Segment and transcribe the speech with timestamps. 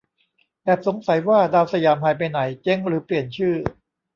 [0.63, 3.55] แอบสงสัยว่า ดาวสยาม หายไปไหน เจ๊งหรือเปลี่ยนชื่อ